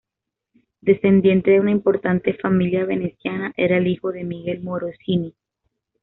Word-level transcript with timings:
Descendiente 0.79 1.51
de 1.51 1.59
una 1.59 1.69
importante 1.69 2.33
familia 2.33 2.85
veneciana, 2.85 3.53
era 3.55 3.77
el 3.77 3.85
hijo 3.85 4.11
de 4.11 4.23
Miguel 4.23 4.63
Morosini. 4.63 5.35